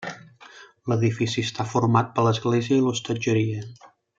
[0.93, 3.63] L'edifici està format per l'església i l'hostatgeria.